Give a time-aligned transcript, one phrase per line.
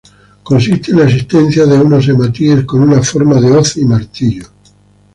[0.41, 4.45] Consiste en la existencia de unos hematíes con una forma de hoz y martillo.